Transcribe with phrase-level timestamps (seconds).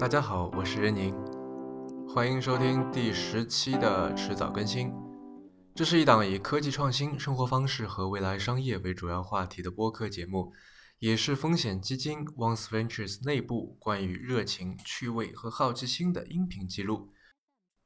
[0.00, 1.14] 大家好，我是任宁，
[2.08, 4.90] 欢迎收听第十期的迟早更新。
[5.74, 10.54] 这是一档以科技创新、生活方式和未来商业为主要话题的播客节目，
[11.00, 17.10] 也是风险基金 Once Ventures 内部关于热情、趣味和好奇心的音频记录。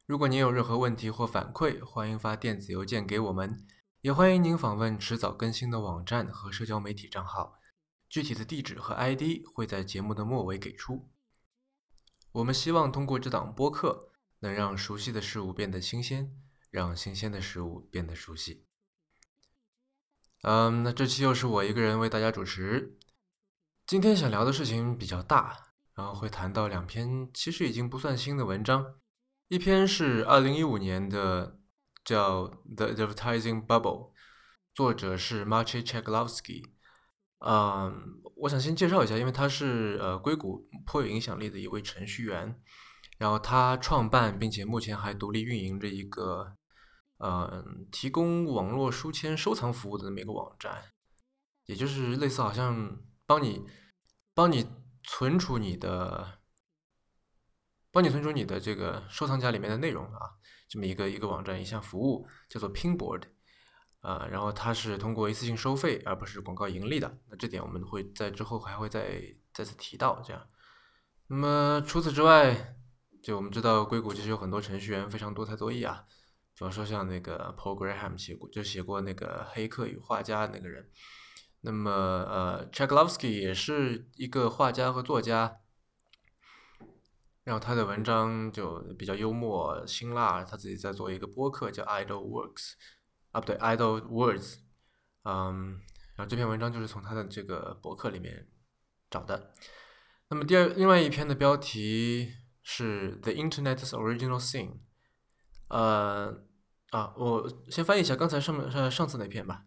[0.07, 3.67] 如果您有任何问题或反馈，欢迎发电子邮件给我们，
[4.03, 7.55] 也欢迎您访问迟早更新的网站和社交媒体账号。
[8.09, 11.11] 具体的地址和 ID 会在节目的末尾给出。
[12.35, 16.37] 我们希望通过这档播客，能让熟悉的事物变得新鲜，
[16.69, 18.67] 让新鲜的事物变得熟悉。
[20.43, 22.99] 嗯，那这期又是我一个人为大家主持。
[23.87, 28.97] 今天想聊的事情比较大，然后会谈到两篇其实已经不算新的文章，
[29.47, 31.61] 一篇是二零一五年的，
[32.05, 34.11] 叫《The Advertising Bubble》，
[34.75, 36.73] 作者是 Maciej Czekowski。
[37.39, 42.61] 嗯，我想先介绍一下，因为他是呃硅谷颇有影响力的一位程序员，
[43.17, 46.55] 然后他创办并且目前还独立运营着一个
[47.17, 50.93] 呃提供网络书签收藏服务的那么一个网站，
[51.65, 53.65] 也就是类似好像帮你
[54.35, 54.69] 帮你
[55.03, 56.41] 存储你的
[57.91, 60.21] 帮你存储你的这个收藏夹里面的内容啊，
[60.69, 63.23] 这么一个一个网站一项服务叫做 Pinboard。
[64.05, 67.19] 啊，然后它是通过一次性收费，而不是广告盈利的。
[67.31, 69.23] 那这点我们会在之后还会再
[69.55, 70.21] 再次提到。
[70.23, 70.47] 这样，
[71.29, 72.77] 那么除此之外，
[73.23, 76.05] 就我们知道硅谷其实有很多程序员非常多才多艺啊。
[76.53, 80.91] 比方说像那个 Paul Graham 写过，就写过那个《黑客与画家》那个人。
[81.63, 85.61] 那么呃 c h a k l o v s k y 也是一个画家和作家。
[87.43, 92.73] 然后他的文章就比较幽默辛辣，他自己在做一个播客叫 Idle Works。
[93.35, 94.59] 啊，不对，Idle Words，
[95.25, 95.81] 嗯，
[96.15, 98.49] 然后这篇文章就是从他的这个博客里面
[99.11, 99.53] 找的。
[100.29, 102.33] 那么第二，另外一篇的标题
[102.63, 104.79] 是 The Internet's Original Sin。
[105.67, 106.45] 呃，
[106.91, 109.65] 啊，我先翻译一下刚才上面上上次那篇吧。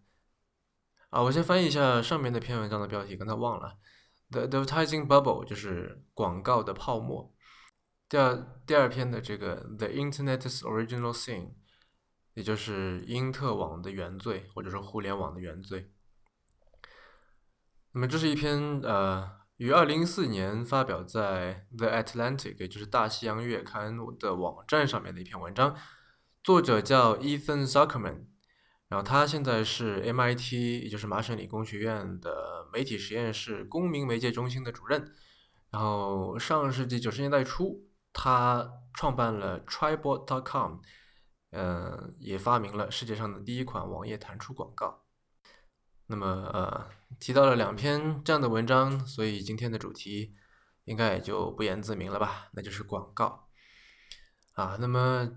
[1.09, 3.77] 啊，我先翻译一下上面那篇文章的标题，刚才忘了。
[4.29, 7.33] The Advertising Bubble 就是广告的泡沫。
[8.07, 11.55] 第二第二篇的这个 The Internet's Original Sin。
[12.37, 15.91] 也就是因特网的原罪，或者说互联网的原罪。
[17.93, 25.75] 那么这是一篇呃，于二零一四年发表在《The Atlantic》，也就是大西洋月刊的网站上面的一篇文章。
[26.43, 28.27] 作者叫 Ethan Zuckerman，
[28.87, 35.11] 然后他现在是 MIT，也就是麻省理工学院的媒体实验室公民媒介中心的主任。
[35.71, 40.81] 然后上世纪九十年代初，他创办了 Tribot.com。
[41.51, 45.03] 呃，也发明了世界上的第一款网页弹出广告。
[46.07, 50.35] 那么，呃，提到了两篇这样的文章，所以今天的主题
[50.85, 52.49] 应该也就不言自明了吧？
[52.53, 53.49] 那就是广告。
[54.53, 55.29] 啊，那么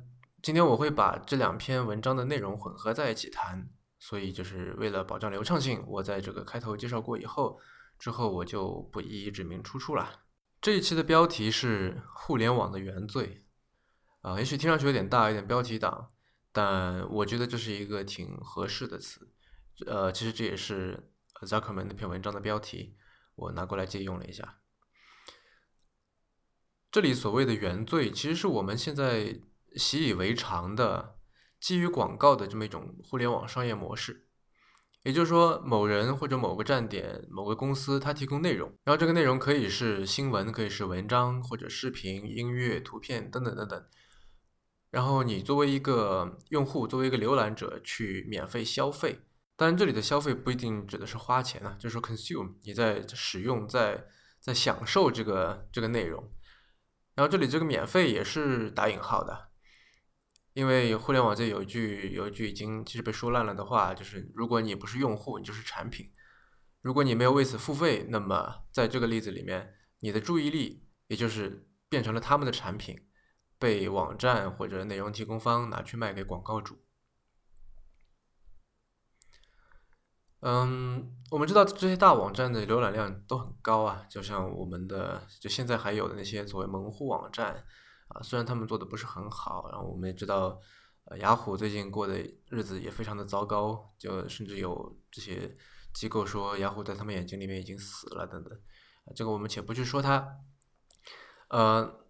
[0.42, 7.58] 今天我会把这两篇文章的内容混合在一起谈，所以就是为了保障流畅性，我在这个开头介绍过以后，
[7.98, 10.22] 之后我就不一一指明出处了。
[10.60, 13.44] 这一期的标题是“互联网的原罪”。
[14.20, 16.08] 啊，也许听上去有点大，有点标题党，
[16.52, 19.28] 但我觉得这是一个挺合适的词。
[19.86, 21.10] 呃，其实这也是
[21.40, 22.96] Zuckerman 那篇文章的标题，
[23.34, 24.58] 我拿过来借用了一下。
[26.90, 29.40] 这里所谓的原罪，其实是我们现在
[29.74, 31.16] 习以为常的
[31.58, 34.26] 基于广告的这么一种互联网商业模式。
[35.02, 43.82] 也就是说，某人或者某个站点、某个公司，它提供内容，然后这个内容可以是新闻，可以是文章或者视频、音乐、图片等等等等。
[44.90, 49.20] 然后你作为一个用户，作为一个浏览者去免费消费，
[49.56, 54.04] 当然这里的消费不一定指的是花钱啊，就是说 consume，你在使用，在
[54.40, 56.32] 在享受这个这个内容。
[57.14, 59.50] 然后这里这个免费也是打引号的，
[60.54, 66.10] 因为互联网界有一句有一句已经其实被说烂了的话，就是如果你不是用户，你就是产品。
[66.80, 72.98] 如果你没有为此付费，那么在这个例子里面，你的注意力也就是变成了他们的产品。
[73.60, 76.78] 被网站或者内容提供方拿去卖给广告主。
[80.40, 87.62] 嗯，我们知道这些大网站的浏览量都很高啊，就像我们的就现在还有的那些所谓门户网站
[88.08, 90.58] 啊，虽然他们做的不是很好，然后我们也知道，
[91.04, 92.18] 呃，雅虎最近过的
[92.48, 95.54] 日子也非常的糟糕，就甚至有这些
[95.92, 98.58] 机构说雅虎在他们眼睛里面已经死了等等，
[99.14, 100.38] 这个我们且不去说它，
[101.48, 102.00] 呃。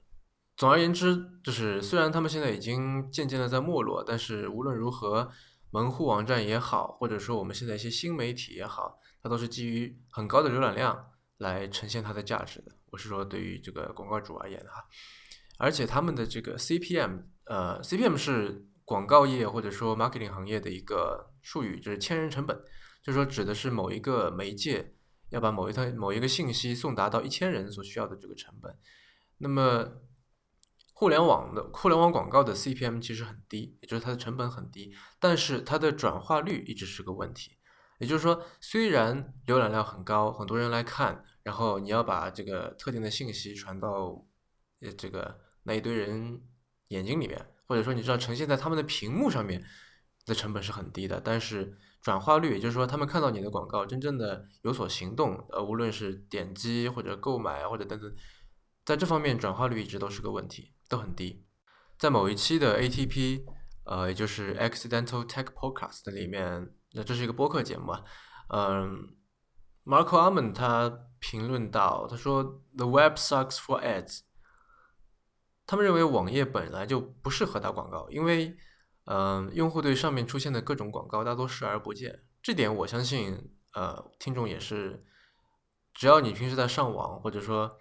[0.61, 5.31] 总而言之，就是虽然他们现在已经渐渐的在没落，但是无论如何，
[5.71, 12.73] 门户网站也好，或者说我们现在一些新媒体也好，它都是基于很高的浏览量来呈现它的价值的。
[12.91, 14.85] 我是说，对于这个广告主而言哈，
[15.57, 22.55] 而且他们的这个 CPM，呃，CPM 是广告业或者说 marketing 行业的一个术语，就是千人成本，
[23.03, 24.93] 就是说指的是某一个媒介
[25.31, 28.77] 要把某一套某一个信息送达到一千人所需要的这个成本。
[29.39, 29.91] 那么
[31.00, 37.52] 互联网的互联网广告的 CPM 其实很低，也就是它的成本很低，但是它的转化率一直是个问题。
[38.00, 44.26] 也就是说，虽然浏览量很高，很多人来看，然后你要把这个特定的信息传到
[44.82, 46.43] 呃这个那一堆人
[46.88, 49.64] 眼睛里面，或者说你知道呈现在他们的屏幕上面
[50.26, 58.14] 的成本是很低的，但是转化率，也就是说他们看到你的广告，真正的有所行动，呃，无论是点击或者购买或者等等。
[58.85, 61.46] 在这方面，转化率一直都是个问题，都很低。
[61.96, 63.44] 在某一期的 ATP，
[63.84, 68.04] 呃，也就是 Accidental Tech Podcast 里面，那这是一个播客节目啊，
[68.48, 69.14] 嗯
[69.84, 70.90] ，Marco Arman 他
[71.20, 72.42] 评论到，他说
[72.76, 74.20] The web sucks for ads。
[75.66, 78.56] 他们认为网页本来就不适合打广告，因为，
[79.04, 82.25] 嗯，用户对上面出现的各种广告大多视而不见。
[82.42, 85.04] 这点我相信，呃，听众也是，
[85.94, 87.78] 只要你平时在上网，或者说。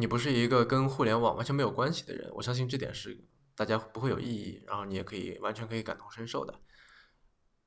[0.00, 6.54] 你不是一个跟互联网完全没有关系的人，我相信这点是大家不会有异议，然后你也可以完全可以感同身受的。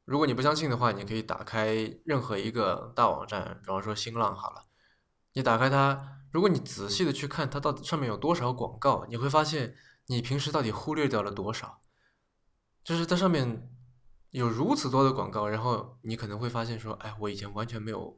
[0.06, 4.63] 如果你不相信的话，你可以打开任何一个大网站，比方说新浪好了，
[5.33, 9.75] 你打开它，如果你仔细的去看它到底上面有多少广告，你会发现
[10.07, 11.81] 你平时到底忽略掉了多少，
[12.81, 13.69] 就是在上面
[14.30, 18.18] 有如此多的广告，然后你可能会发现说，哎，我以前完全没有。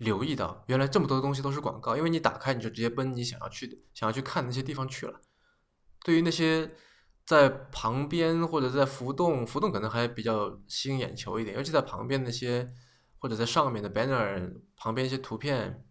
[0.00, 5.20] 留意到，原来这么多东西都是广告，因为你打开你就直接奔你想要去的、想要去看那些地方去了。
[6.02, 6.74] 对于那些
[7.26, 12.66] 在旁边或者在浮动，浮动可能还比较吸引眼球一点，尤其在旁边那些
[13.18, 15.86] 或者在上面的 banner 旁边一些图片，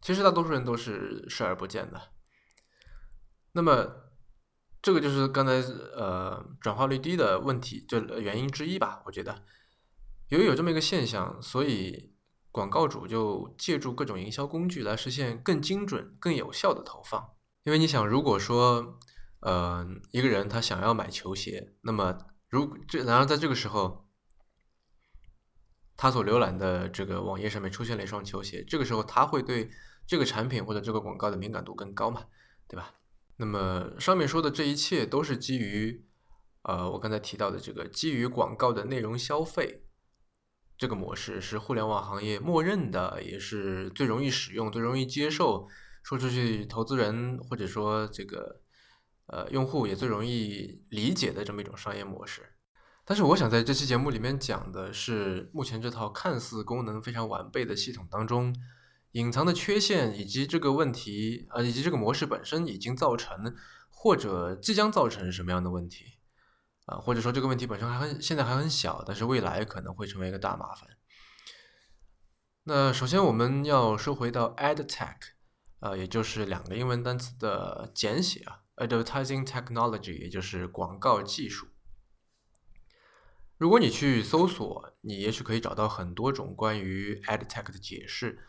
[0.00, 2.00] 其实大多数人都是视而不见的。
[3.52, 3.94] 那么
[4.80, 9.44] 这个就是刚才呃转化率低的问题，就原因之一吧，我觉得。
[10.28, 12.10] 由于有这么一个现象，所以。
[12.52, 17.30] 广告主就借助各种营销工具来实现更精准、更有效的投放。
[17.64, 18.98] 因为你想，如果说，
[19.40, 22.18] 呃，一个人他想要买球鞋，那么
[22.48, 24.06] 如这，然后在这个时候，
[25.96, 29.70] 他所浏览的这个网页上面出现了一双球鞋，这个时候他会对
[30.06, 32.26] 这个产品或者这个广告的敏感度更高嘛，
[32.68, 32.96] 对吧？
[33.36, 36.04] 那么上面说的这一切都是基于，
[36.64, 39.86] 呃，我刚才提到的这个基于广告的内容消费。
[40.82, 45.68] 这个模式是互联网行业默认的，也是最容易使用、最容易接受，
[46.02, 48.60] 说出去投资人或者说这个
[49.28, 52.42] 呃用户也最容易理解的这么一种商业模式。
[53.04, 58.52] 但是我想在这期节目里面讲的是，目前这套看似功能非常完备的系统当中
[59.12, 63.54] 隐藏的缺陷，以及这个问题呃以及这个模式本身已经造成
[63.88, 66.06] 或者即将造成什么样的问题。
[66.86, 70.88] 啊，或者说这个问题本身还很现在还很小，但是未来可能会成为一个大麻烦。
[72.64, 75.16] 那首先我们要说回到 ad tech，
[75.78, 81.68] 呃，也就是两个英文单词的简写啊，advertising technology，也就是广告技术。
[83.58, 88.44] 如果你去搜索，你也许可以找到很多种关于 ad tech 的解释，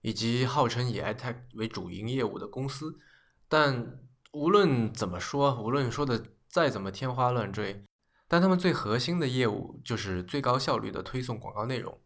[0.00, 2.98] 以及号称以 ad tech 为主营业务的公司。
[3.46, 4.00] 但
[4.32, 6.28] 无论怎么说，无论说的。
[6.54, 7.84] 再怎么天花乱坠，
[8.28, 12.00] 但他们最核心的业务就是最高效率的推送广告内容。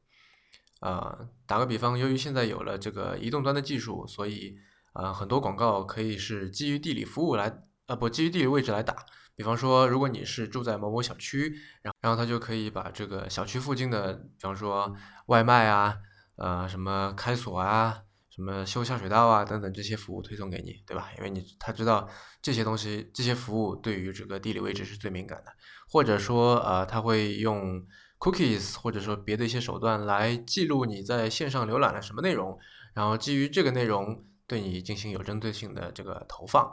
[0.81, 4.57] 呃，打个比方，由于现在有了这个移动端的技术，所以
[4.95, 9.05] 呃很多广告可以是基于地理服务来，呃不基于地理位置来打。
[9.37, 15.99] 比方说，如果你是住在某某小区，然然后他就可以把这个小区附近的，比方说外卖啊，
[16.37, 18.05] 呃什么开锁啊。
[18.39, 21.11] 什么修下水道啊等等这些服务推送给你，对吧？
[21.17, 22.09] 因为你他知道
[22.41, 25.53] 这些东西，这些服务对于这个地理位置是最敏感的，
[25.91, 27.85] 或者说呃他会用
[28.21, 32.57] cookies 或者说别的一些手段来记录你在线上浏览了什么内容，
[32.95, 36.73] 然后基于这个内容对你进行有针对性的这个投放。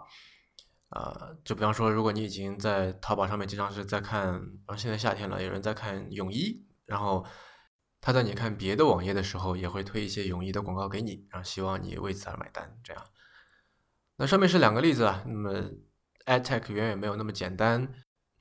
[0.89, 7.25] 呃，就比方说，如果你已经在淘宝上面经常是在看，然后现在夏天了，有人在看泳衣，然后。
[8.05, 12.77] 他在你看别的网页的时候，也会推一些泳衣的广告给你，然后希望你为此而买单。
[12.83, 13.03] 这样，
[14.17, 15.23] 那上面是两个例子啊。
[15.25, 15.51] 那么
[16.25, 17.91] ，ad tech 远远没有那么简单。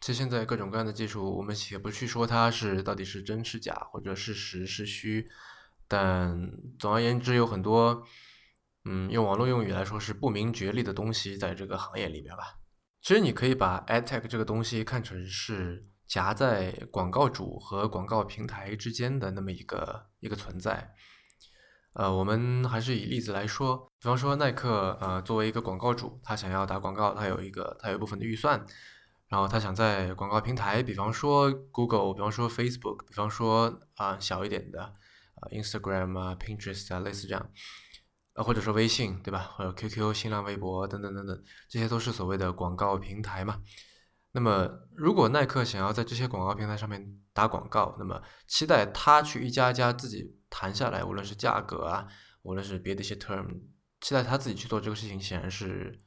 [0.03, 5.31] 其实现在各种各样的技术，我们且不去说它是到底是真是假，或者是实是虚，
[5.89, 8.07] 但总而言之，有很多，
[8.85, 12.59] 嗯，用网络用语来说是不明觉厉的东西在这个行业里边吧。
[13.01, 15.89] 其实你可以把 ad tech 这个东西看成是。
[16.15, 20.95] 夹在广告主和广告平台之间的那么一个一个存在，
[21.95, 28.65] 呃，我们还是以例子来说，比方说耐克，呃，作为一个广告主，他想要打广告，他有一个他有部分的预算，
[29.27, 34.93] 然后他想在广告平台，比方说 Google，比方说 Facebook，比方说啊小一点的啊
[35.51, 37.51] Instagram 啊 Pinterest 啊类似这样，
[38.35, 43.61] 呃或者说微信对吧，或者 QQ、新浪微博等等等等，这些都是所谓的广告平台嘛。
[44.35, 50.39] 那么如果耐克想要在这些广告平台上面打广告，那么期待他去一家一家自己。
[50.57, 52.07] 谈下来，无论是价格啊，
[52.43, 53.45] 无论是别的一些 term，
[54.01, 55.99] 期待他自己去做这个事情，显然是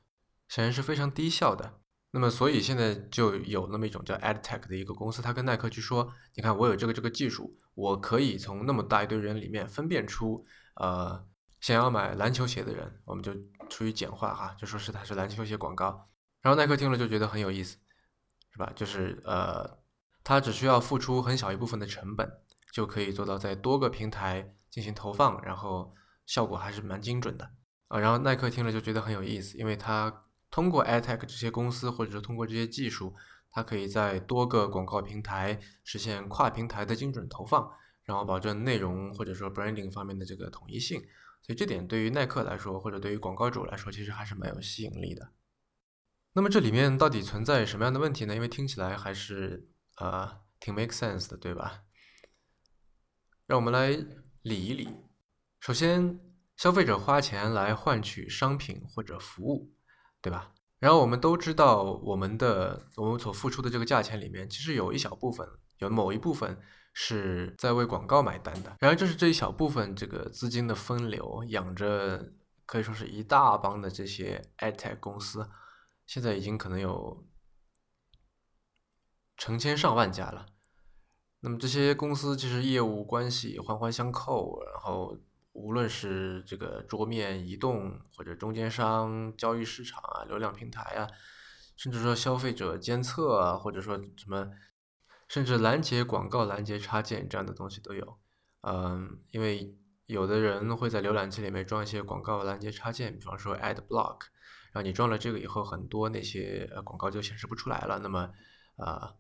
[0.48, 1.82] 显然是非常低效的。
[2.12, 10.42] 那么，所以现在就有那么一种叫 ad tech 的一个公司，他跟耐克去说：“你看，我有这个这个技术，我可以从那么大一堆人里面分辨出，
[10.76, 11.28] 呃，
[11.60, 13.34] 想要买篮球鞋的人，我们就
[13.70, 16.08] 出于简化哈，就说是他是篮球鞋广告。
[16.42, 17.76] 然后耐克听了就觉得很有意思，
[18.58, 18.74] 是吧？
[18.76, 19.78] 就是呃，
[20.24, 22.30] 它只需要付出很小一部分的成本。”
[22.70, 25.96] 就可以做到在多个平台进行投放，然后
[26.28, 27.50] 效果还是蛮精准的
[27.88, 27.98] 啊。
[27.98, 33.16] 然后耐克听了就觉得很有意思，因为它通过 AdTech 这些公司，或者说通过这些技术，
[33.50, 37.72] 它可以在多个广告平台实现跨平台的精准投放，
[38.04, 41.02] 然后保证内容或者说 branding 方面的这个统一性。
[41.42, 45.32] 所以这点对于耐克来说，或者对于广告主来说，其实还是蛮有吸引力的。
[46.38, 48.36] 那么这里面到底存在什么样的问题呢？
[48.36, 51.82] 因为听起来还是呃挺 make sense 的，对吧？
[53.48, 53.90] 让我们来
[54.44, 54.88] 理一理。
[55.60, 56.20] 首先，
[56.56, 59.74] 消费者花钱来换取商品或者服务，
[60.22, 60.54] 对吧？
[60.78, 65.44] 然后我们都知道，我们的我们所付出的这个价钱里面，其实有一小部分，
[65.80, 66.56] 有某一部分
[66.94, 68.78] 是在为广告买单的。
[68.80, 72.30] 然而，就是这一小部分这个资金的分流，养着
[72.68, 75.50] 可以说是一大帮的这些 ATEC 公司，
[76.08, 77.28] 现在已经可能有
[79.38, 80.48] 成千上万家了。
[81.42, 85.16] 那么这些公司其实业务关系环环相扣，然后
[85.52, 91.08] 无论是这个桌面移动或者中间商、交易市场啊、流量平台啊，
[91.76, 94.50] 甚至说消费者监测啊，或者说什么，
[95.28, 98.18] 甚至拦截广告、拦截插件这样的东西都有。
[98.62, 104.22] 嗯，因为有的人会在浏览器里面装一些广告拦截插件，比方说 Ad Block，
[104.78, 108.00] 后你装了这个以后，很多那些呃广告就显示不出来了。
[108.00, 108.32] 那么，
[108.78, 109.16] 啊。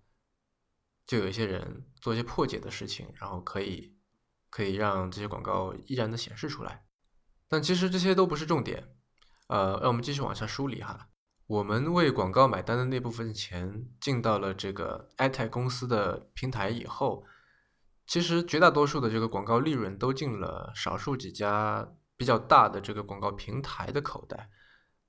[1.10, 3.96] 就有一些人做一些破解的事情，然后可以
[4.50, 6.84] 可以让这些广告依然的显示出来，
[7.48, 8.90] 但其实这些都不是重点。
[9.48, 11.08] 呃，让我们继续往下梳理哈。
[11.46, 17.24] 我们为广告买单的那部分钱进到了这个 ad tech 公司的平台以后，
[18.06, 24.50] 其实绝大多数的这个广告利润都进了少数几家比较大的这个广告平台的口袋。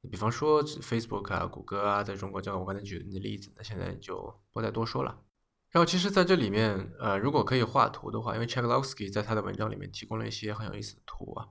[0.08, 5.22] 比方说 Facebook 啊、谷歌啊，在中国，就我刚才举的例子，那现在就不再多说了。
[5.70, 11.48] 然后其实，在这里面，呃，如果可以画图的话，因为 Cheklovsky 在他的文章里面提供了一些很有意思的图啊，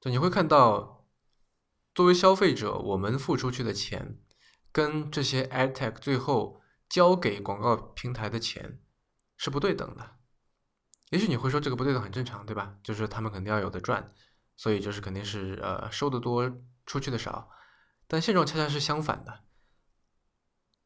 [0.00, 1.06] 就你会看到，
[1.94, 4.18] 作为消费者，我们付出去的钱，
[4.72, 8.80] 跟这些 ad tech 最后交给广告平台的钱
[9.36, 10.16] 是不对等的。
[11.10, 12.78] 也许你会说这个不对等很正常，对吧？
[12.82, 14.14] 就是他们肯定要有的赚，
[14.56, 16.50] 所以就是肯定是呃收的多，
[16.86, 17.50] 出去的少。
[18.06, 19.44] 但现状恰恰是相反的。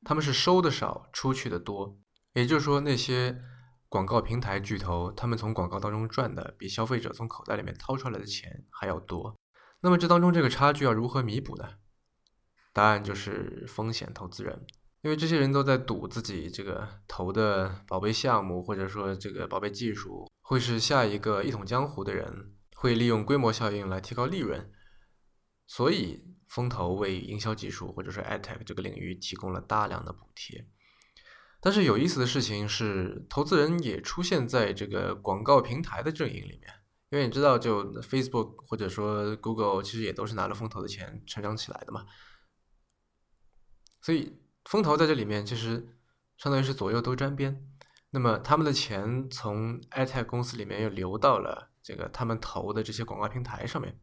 [0.05, 1.99] 他们是收的少，出去的多，
[2.35, 3.41] 也就是说，那些
[3.88, 9.37] 广告平台巨头，他们从广告当中赚的比消费者从口袋里面掏出来的钱还要多。
[9.81, 11.69] 那么这当中这个差距要如何弥补呢？
[12.73, 14.65] 答案就是风险投资人，
[15.00, 24.71] 因为这些人都在赌自己这个投的宝贝项目或者说这个宝贝技术会是下一个一统江湖的人，会利用规模效应来提高利润，
[25.67, 26.25] 所以。
[26.49, 30.65] 风投为营销技术或者是 ad tech 这个领域提供了大量的补贴，
[31.61, 36.73] 但是有意思的事情是，投资人也出现在这个广告平台的阵营里面，
[37.11, 42.07] 因为你知道，就 Facebook 或者说 Google 其实也都是拿了风投的钱成长起来的嘛，
[44.01, 45.99] 所以风投在这里面其实
[46.39, 47.69] 相当于是左右都沾边，
[48.11, 53.99] 那么他们的钱从 ad tech 公司里面又流到了这个他们投的这些广告平台上面。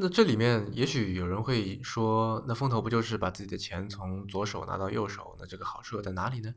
[0.00, 5.34] 那这里面也许有人会说，那风投不就是把自己的钱从左手拿到右手？
[5.40, 6.54] 那这个好处又在哪里呢？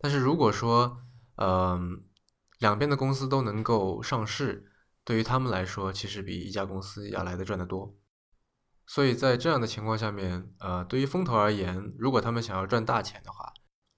[0.00, 1.00] 但是如果说，
[1.36, 2.02] 嗯，
[2.58, 4.72] 两边的公司都能够上市，
[5.04, 7.94] 对于他们来说，其实比一家公司要来的赚得多。
[8.88, 13.52] 所以在这样的情况下面，呃，对于风投而言，如果他们想要赚大钱的话，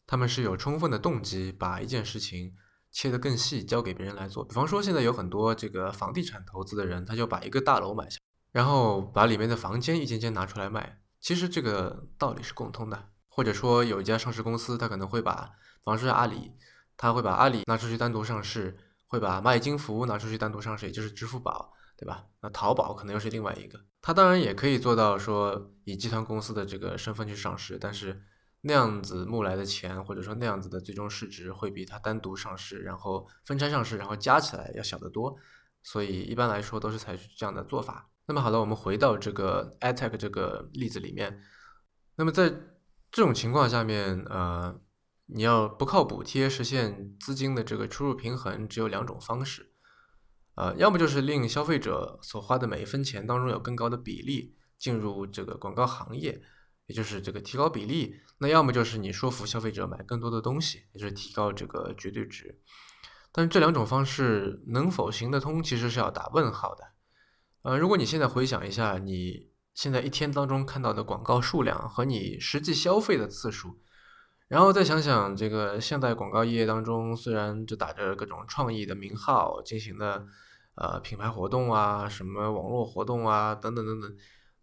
[0.07, 2.55] 他们是有充分的动机把一件事情
[2.91, 4.45] 切得更细，交给别人来做。
[4.45, 8.19] 比方说，现在有很多这个房地产投资的人，他就把一个大楼买下。
[8.53, 13.09] 然后把里面的房间一间间拿出来卖，其实这个道理是共通的。
[13.35, 16.53] 或者说有一家上市公司，它可能会把，比方说阿里，
[16.99, 22.27] 它会把阿里拿出去单独上市，会把蚂蚁金服拿出去单独上市，也就是支付宝，对吧？
[22.43, 23.81] 那淘宝可能又是另外一个。
[24.03, 28.23] 它当然也可以做到说以集团公司的这个身份去上市，但是
[28.61, 35.35] 那样子募来的钱或者说那样子的最终市值会比它单独上市，然后分拆上市，然后加起来要小得多。
[35.83, 38.11] 所以一般来说都是采取这样的做法。
[38.27, 41.43] 那么好了，我们回到这个 ATTACK 这个例子里面。
[42.17, 42.51] 那么在
[43.11, 44.81] 这种情况下面，呃，
[45.27, 49.73] 你要不靠补贴实现资金的这个出入平衡，只有两种方式。
[50.55, 56.41] 呃，要么就是令消费者所花的每一分钱当中有更高的比例进入这个广告行业，
[56.87, 58.15] 也就是这个提高比例。
[58.39, 62.61] 那要么就是你说服消费者买更多的东西，也就是提高这个绝对值。
[63.33, 66.92] 但是这两种方式能否行得通，其实是要打问号的。
[67.63, 73.79] 呃，如果你现在回想一下，你现在一天当中看到的广告数量和你实际消费的次数，
[74.49, 80.27] 然后再想想这个现代广告业当中，虽然就打着各种创意的名号进行的
[80.75, 84.17] 呃品牌活动啊，什么网络活动啊，等等等等，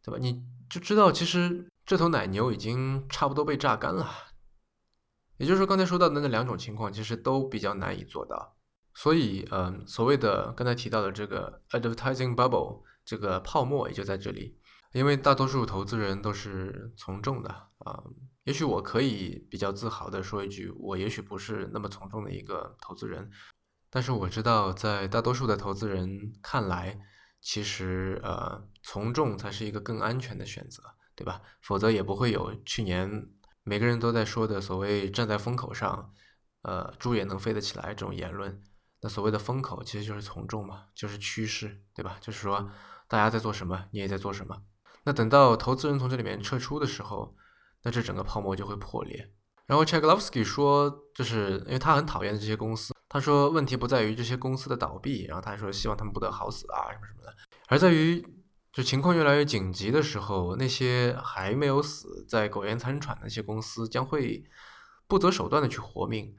[0.04, 0.18] 对吧？
[0.20, 4.08] 你就知道其实这头奶牛已经差不多被榨干了。
[5.38, 8.58] 也就是说，刚才说到的那两种情况，其实都比较难以做到。
[9.02, 14.60] 所以，嗯，所谓的刚才提到的这个 advertising bubble 这个泡沫也就在这里，
[14.92, 18.04] 因为大多数投资人都是从众的啊。
[18.44, 23.32] 也许我可以比较自豪的说一句，我也许不是那么从众的一个投资人，
[23.90, 27.00] 但是我知道，在大多数的投资人看来，
[27.40, 30.84] 其实呃，从众才是一个更安全的选择，
[31.16, 31.42] 对吧？
[31.62, 33.30] 否则也不会有去年
[33.64, 36.14] 每个人都在说的所谓站在风口上，
[36.64, 38.62] 呃，猪也能飞得起来这种言论。
[39.02, 42.18] 那所谓的风口其实就是从众嘛，就是趋势，对吧？
[42.20, 42.70] 就是说
[43.08, 44.62] 大家在做什么，你也在做什么。
[45.06, 47.36] 那等到投资人从这里面撤出的时候，
[47.84, 49.32] 那这整个泡沫就会破裂。
[49.66, 57.34] 然后 c h e k l o v s k y 说，就是因为他很讨厌这些公司，他说问题不在于这些公司的倒闭，然后他还说希望他们不得好死啊什么什么的，
[57.68, 58.22] 而在于
[58.74, 64.44] 就情况越来越紧急的时候，那些还没有死在苟延残喘的那些公司将会
[65.08, 66.36] 不择手段的去活命。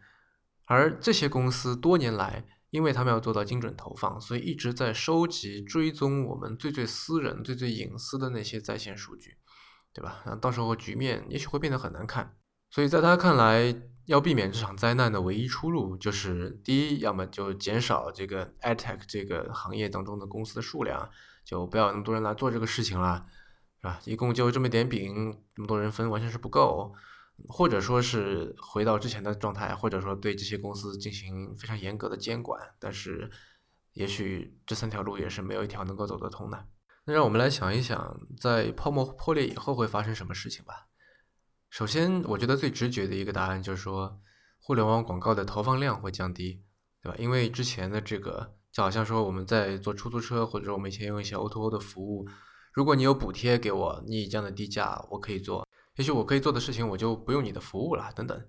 [0.71, 9.37] 而这些公司多年来，因为他们要做到精准投放，所以一直在收集、追踪我们最最私人、最最隐私的那些在线数据，
[9.93, 10.23] 对吧？
[10.25, 12.37] 那到时候局面也许会变得很难看。
[12.71, 13.75] 所以在他看来，
[14.07, 21.11] 要避免这场灾难的唯一出路，就是第一，要么就减少这个 AdTech 这个行业当中的公司的数量，
[21.45, 23.27] 就不要那么多人来做这个事情了，
[23.81, 23.99] 是吧？
[24.05, 26.95] 一共就这么点饼，那么多人分，完全是不够。
[27.49, 33.31] 或者说是回到之前的状态，或者说对这些公司进行非常严格的监管，但是
[33.93, 36.67] 也许这三条路也是没有一条能够走得通的。
[37.05, 40.89] 那让我们来想一想，在泡沫破裂以后会发生什么事情吧。
[41.71, 44.21] 首先，我觉得最直觉的一个答案就是说，
[44.59, 46.63] 互联网广告的投放量会降低，
[47.03, 47.17] 对吧？
[47.19, 52.29] 因为之前的这个就好像说我们在做出租车，或者说我们以前用一些 O2O 的服务，
[52.73, 55.67] 如果你有补贴给我，你以这样的低价，我可以做。
[55.97, 58.49] 也许我可以做的事情，我就不用你的服务了，等等。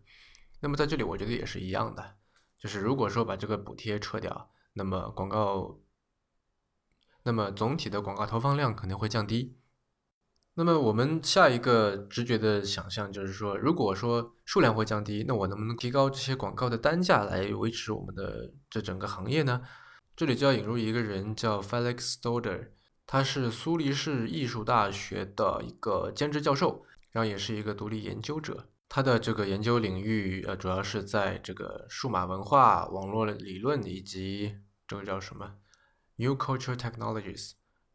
[0.62, 2.16] 那么在这里，我觉得也是一样的，
[2.58, 5.80] 就是如果说把这个补贴撤掉，那么广告，
[7.24, 9.58] 那么总体的广告投放量肯定会降低。
[10.54, 19.62] 那么我们下一个直觉的想象就是说，如果说数量会降低，那我能不能提高这些广告的单价来维持我们的这整个行业呢？
[20.16, 22.72] 这里就要引入一个人叫 Felix Stoder，
[23.08, 26.86] 他是苏黎世艺术大学的一个兼职教授。
[27.12, 34.56] 然后也是一个独立研究者，他的这个研究领域呃主要是在这个数码文化、网络理论以及
[34.88, 35.56] 这个叫什么
[36.16, 37.52] New Culture Technologies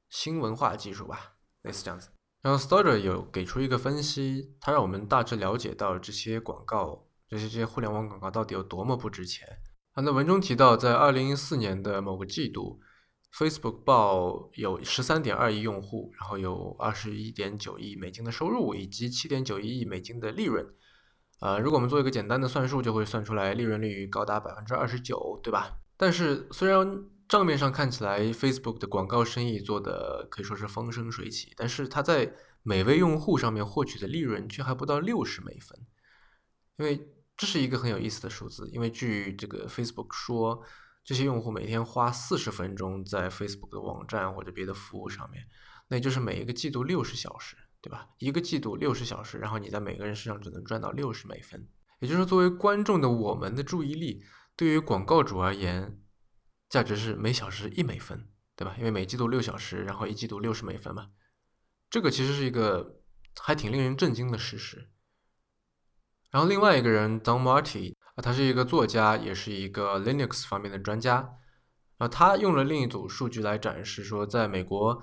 [0.08, 2.10] 新文化技术吧，类似这样子。
[2.42, 9.46] 然后 Stoder 有给出一个分析，他让我们大致了解到这些广告，这些这些互联网广告到底有多么不值钱。
[9.94, 12.80] 他那文中提到，在二零一四年的某个季度。
[13.36, 20.66] Facebook 报有十三点二亿用户，然后有二十一点九亿美金的收入，以及七点九一亿美金的利润。
[21.40, 25.76] 呃，如果我们做一个简单的算术，就会算出来利润率高达百分之二十九，对吧？
[25.98, 35.78] 但是虽然账面上看起来 Facebook 的广告生意做的可以说是风生水起，但是它在每位用户上面获取的利润却还不到六十美分。
[36.78, 40.62] 因为这是一个很有意思的数字，因为据这个 Facebook 说。
[41.06, 45.46] 这些用户每天花四十分钟在 Facebook 的网站或者别的服务上面，
[45.86, 48.08] 那就是每一个季度六十小时，对吧？
[48.18, 51.68] 一个季度六十小时，然后你在每个人身上只能赚到六十美分。
[52.00, 54.24] 也就是说，作为观众的我们的注意力，
[54.56, 56.02] 对于广告主而言，
[56.68, 58.74] 价值是每小时一美分，对吧？
[58.76, 61.12] 因为每季度六小时，然后一季度六十美分嘛。
[61.88, 63.00] 这个其实是一个
[63.40, 64.90] 还挺令人震惊的事实。
[66.32, 67.94] 然后另外一个人 Don Marty。
[68.16, 71.38] 啊，他是一个作家，也是一个 Linux 方面的专家。
[71.98, 75.02] 啊，他用了另一组数据来展示说，在美国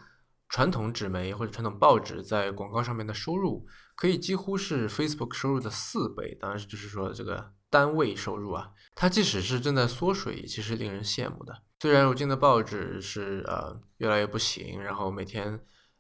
[0.50, 6.38] 传统纸媒或者传统报纸在广告上面的收入，可以几乎是 Facebook 收入的四倍。
[6.40, 11.64] 当然，就是说这个单位收入啊，它即使是正在缩水，其实令人羡慕的。
[11.80, 15.60] 虽然如今的报纸是呃越来越不行，然后每天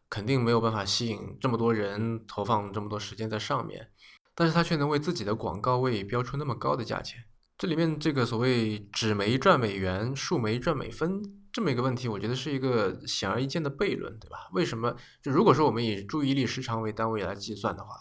[0.09, 3.89] 肯定没有办法吸引这么多人投放这么多时间在上面，
[4.35, 7.23] 但是他却能为自己的广告位标出那么高的价钱。
[7.57, 14.49] 这里面这个所谓纸媒赚美元，数媒赚美分这么一个问题，我觉得是一个显而易见的悖论，对吧？
[14.53, 17.91] 为什么就如果说我们以注意力时长为单位来计算的话，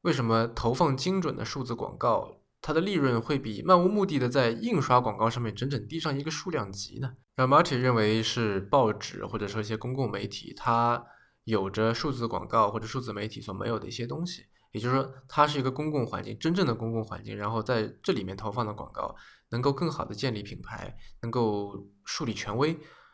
[0.00, 7.12] 为什么投放精准的数字广告，它的利润会比漫无目的的在印刷广告上面整整低上一个数量级呢？
[7.36, 11.04] 而 Marty 认为是报纸或者说一些公共媒体，它
[11.44, 14.46] 有着数字广告或者数字媒体所没有的一些东西。
[14.72, 19.14] 也就是说，它是一个公共环境，真正的公共环境，然后在这里面投放的广告，
[19.50, 22.72] 能够更好的建立品牌，能够树立权威，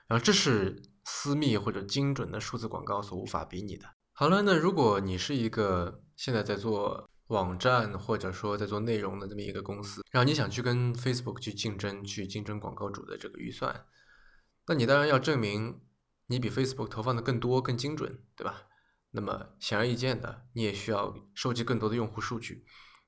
[0.08, 3.86] 然后这是私密或者精准的数字广告所无法比拟的。
[4.12, 13.86] 好了，那如果你是一个现在在做网站或者说在做内容的这么一个公司，然后你想去跟 Facebook 去竞争，去竞争广告主的这个预算，
[14.66, 15.80] 那你当然要证明
[16.26, 18.62] 你比 Facebook 投放的更多、更精准，对吧？
[19.16, 22.64] 那么显而易见的，你也需要收集更多的用户数据，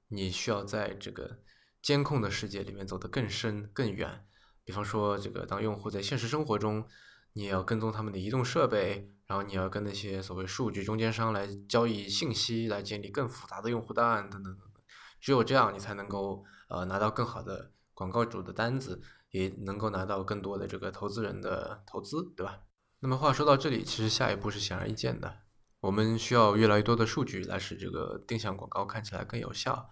[0.06, 1.40] 你需要在这个
[1.82, 4.24] 监控的世界里面走得更深更远。
[4.64, 6.86] 比方说，这个当用户在现实生活中，
[7.32, 14.82] 你也要跟踪他们的移动设备，然后你要跟那些所谓数据中间商来交易信息，来建立更复杂的用户档案等等等等。
[15.20, 22.60] 只有这样，你才能够呃拿到更好的广告主的单子，也能够拿到更多的这个投资人的投资，对吧？
[23.00, 25.45] 那么话说到这里，其实下一步是显而易见的。
[25.80, 29.90] 我们需要越来越多的数据来使这个定向广告看起来更有效，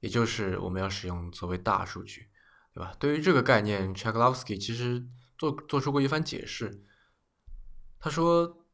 [0.00, 2.30] 也就是我们要使用所谓大数据，
[2.72, 2.94] 对吧？
[2.98, 6.84] 对于这个概念 c h a k l o v s k y 其实做做出过一番解释。
[7.98, 8.64] 他说，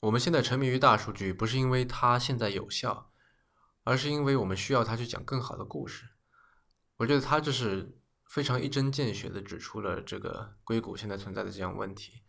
[0.00, 3.12] 我们现在沉迷于大数据，不是因为它现在有效，
[3.82, 6.06] 而是因为我们需要它去讲更好的故事。
[6.98, 12.22] 我觉得他这是非常一针见血的指出了这个硅谷现在存在的这样问题。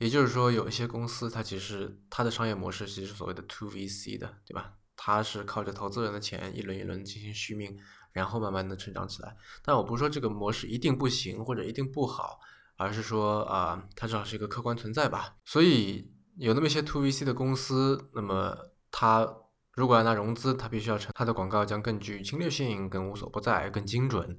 [0.00, 4.72] 也就是说，有一些公司，它其实它的商业模式其实是所谓的 to VC 的，对吧？
[4.96, 7.78] 它是靠着投资人的钱一轮一轮进行续命，
[8.12, 9.36] 然后慢慢的成长起来。
[9.62, 12.40] 但我不是说这个模式一定不行或者一定不好，
[12.78, 15.36] 而是说啊，它至少是一个客观存在吧。
[15.44, 18.56] 所以有那么一些 to VC 的公司，那么
[18.90, 19.26] 它
[19.72, 24.38] 如果要拿融资，它必须要成它的广告将更具侵略性、更无所不在、更精准，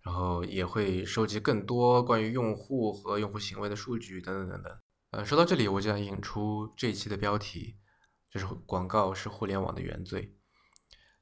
[0.00, 4.72] 然后也会收集更多关于用户和用户行为的数据等等等等。
[5.12, 7.76] 呃，说到这里，我就想引出这一期的标题，
[8.30, 10.34] 就是广告是互联网的原罪。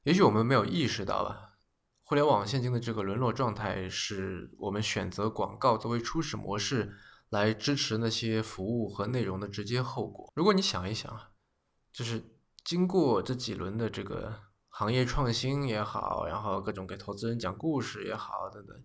[0.03, 1.57] 也许我们没有意识到吧，
[2.03, 6.95] 互联网现今的这个沦落状态，是我们选择广告作为初始模式
[7.27, 10.31] 来支持那些服务和内容的直接后果。
[10.37, 11.31] 如果你想一想啊，
[11.91, 12.23] 就是
[12.63, 18.81] 经过这几轮的这个行业创新也好，然后各种给投资人讲故事也好等等，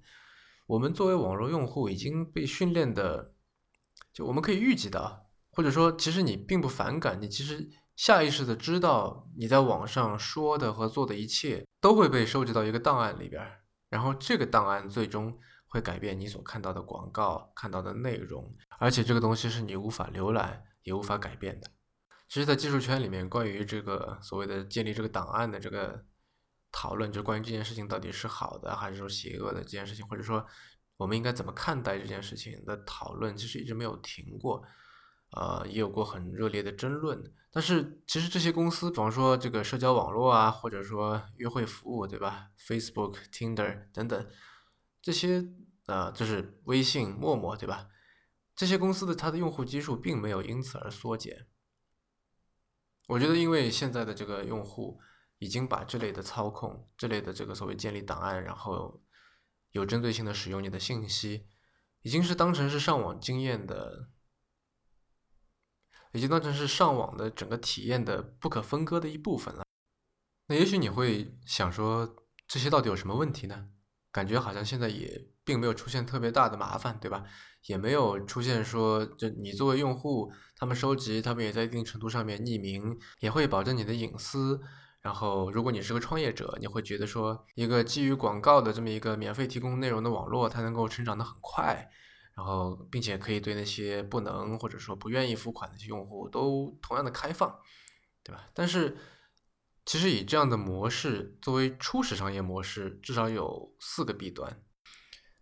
[0.66, 3.35] 我们作为网络用户已经被训练的。
[4.16, 13.46] 就我们可以预计到，或者说，其实你并不反感，你其实下意识的知道，你在网上说的和做的一切都会被收集到一个档案里边，
[13.90, 21.68] 然后这个档案最终会改变你所看到的广告、看到的内容，而且这个东西是你无法浏览也无法改变的。
[22.26, 26.06] 其实，在技术圈里面，关于这个所谓的建立这个档案的这个
[26.72, 30.46] 讨论，就关于这件事情到底是好的还是说邪恶的这件事情，或者说。
[30.96, 34.62] 我们应该怎么看待这件事情的讨论，其实一直没有停过，
[35.32, 37.22] 呃，也有过很热烈的争论。
[37.50, 44.26] 但是，其实这些公司，比方说这个社交网络啊，或者说约会服务，对吧？Facebook、Tinder 等等，
[45.02, 45.46] 这些
[45.86, 47.88] 呃，就是微信、陌陌，对吧？
[48.54, 51.46] 这些公司的它的用户基数并没有因此而缩减。
[53.08, 54.98] 我觉得，因为现在的这个用户
[55.38, 59.02] 已经把这类的操控、这类的这个所谓建立档案，然后。
[59.76, 61.46] 有针对性的使用你的信息，
[62.02, 64.08] 已经是当成是上网经验的，
[66.12, 69.62] 已经当成是上网的整个体验的不可分割的一部分了。
[70.48, 72.16] 那也许你会想说，
[72.48, 73.68] 这些到底有什么问题呢？
[74.10, 77.22] 感觉好像现在也并没有出现特别大的麻烦，对吧？
[77.66, 84.62] 也没有出现说，就你作为用户，他们收集，他们也在一定程度上面匿名，也会保证你的隐私。
[85.06, 91.88] 然后，如果你是个创业者，你会觉得说，一个基于广告的这么一个免费提供内容的网络，它能够成长得很快，
[92.36, 97.56] 然后并且可以对那些不能或者说不愿意付款的用户都同样的开放，
[98.24, 98.50] 对吧？
[98.52, 98.96] 但是，
[99.84, 104.60] 其实以这样的模式作为初始商业模式，至少有四个弊端。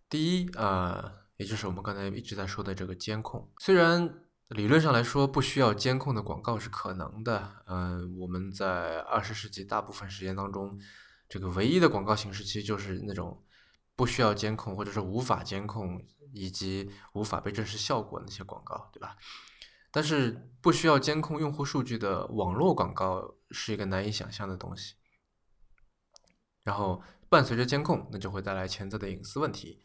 [0.07, 3.51] 第一，呃，也就是我们刚才一直在说的这个监控。
[3.57, 10.79] 虽然理论上来说不需要监控的广告是可能的，嗯，我们在二十世纪大部分时间当中，
[11.27, 13.43] 这个唯一的广告形式其实就是那种
[13.95, 19.17] 不需要监控或者是无法监控以及无法被证实效果那些广告，对吧？
[19.91, 24.95] 但是不需要监控用户数据的网络广告是一个难以想象的东西。
[26.63, 29.81] 然后伴随着监控，那就会带来潜在的隐私问题，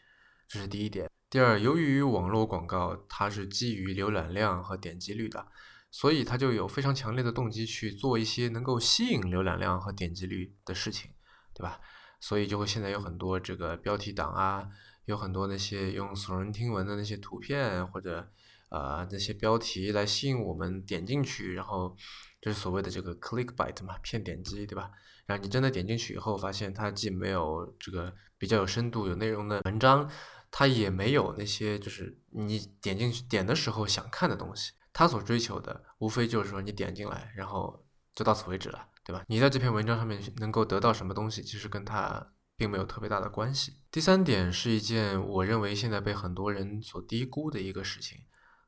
[0.49, 1.09] 这是第一点。
[1.30, 5.46] 第二，由于网络广告它是基于浏览量和点击率的，
[5.88, 11.12] 所以它就有非常强烈的动机去做一些能够吸引浏览量和点击率的事情，
[11.54, 11.78] 对吧？
[12.18, 14.68] 所以就会现在有很多这个标题党啊，
[15.04, 18.28] 有很多那些用耸人听闻的那些图片或者
[18.70, 21.96] 呃那些标题来吸引我们点进去，然后
[22.42, 24.90] 就是所谓的这个 clickbait 嘛，骗点击，对吧？
[25.26, 30.10] 然后你真的点进去以后，发现它既没有这个比较有深度、有内容的文章。
[30.50, 37.84] 它也没有那些就是你点进去点的时候想看的东西，它所追求的无非就是说你点进来，然后
[38.14, 39.24] 就到此为止了，对吧？
[39.28, 43.76] 你在这篇文章上面能够得到什么东西，其实跟它并没有特别大的关系。
[43.90, 48.18] 第三点是一件我认为现在被很多人所低估的一个事情，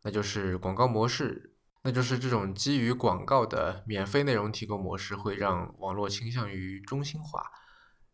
[0.02, 7.44] 那就是广告模式，那就是这种基于广告的免费内容提供模式会让网络倾向于中心化。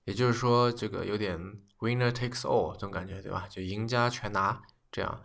[0.08, 1.38] 也就是说，这个有点
[1.80, 3.46] winner takes all 这种感觉，对吧？
[3.50, 5.22] 就赢家全拿这样，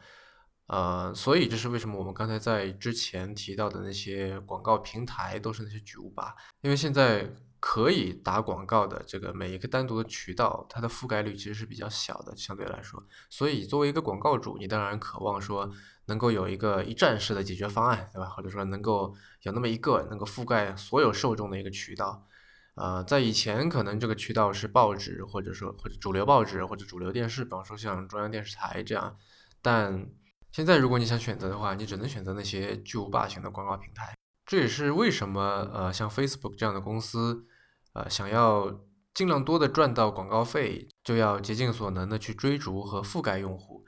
[0.67, 13.01] 呃，所以这是为什么我们刚才在之前提到的那些广告平台都是那些巨无霸，因为现在可以打广告的这个每一个单独的渠道，它的覆盖率其实是比较小的，相对来说。
[13.29, 15.71] 所以作为一个广告主，你当然渴望说
[16.07, 18.27] 能够有一个一站式的解决方案，对吧？
[18.27, 22.27] 或者说能够有那么一个能够覆盖所有受众的一个渠道。
[22.75, 29.15] 呃，在以前可能这个渠道是报纸，或者说或者主流报纸或者主流电视，比方说像中央电视台这样。
[29.61, 30.09] 但
[30.51, 34.15] 现在如果你想选择的话，你只能选择那些巨无霸型的广告平台。
[34.45, 37.45] 这也是为什么呃像 Facebook 这样的公司，
[37.93, 38.81] 呃想要
[39.13, 43.85] 尽量多的赚到广告费，就要竭尽所能的去追逐和覆盖用户。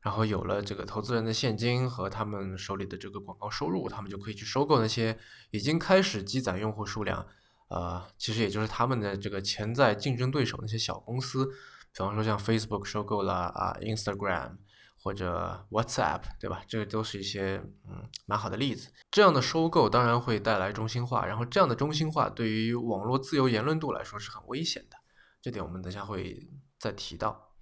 [0.00, 5.18] 然后有了这个投资人的现金和他们手里的这个广告收入，他们就可以去收购那些
[5.50, 7.26] 已经开始积攒用户数量。
[7.74, 11.44] 呃，其实也就是他们的这个潜在竞争对手那些小公司，
[11.92, 14.58] 比方说像 Facebook 收购了啊 Instagram
[14.96, 16.62] 或者 WhatsApp，对吧？
[16.68, 18.92] 这个都是一些嗯蛮好的例子。
[19.10, 24.96] 这样的收购当然会带来中心化，然后这样的中心化对于网络自由言论度来说是很危险的，
[25.42, 27.56] 这点我们等下会再提到。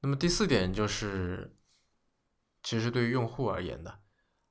[0.00, 1.54] 那么第四点就是，
[2.62, 3.98] 其实对于用户而言的。